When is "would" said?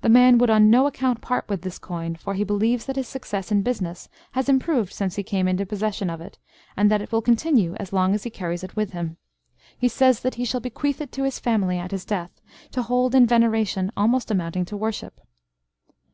0.38-0.48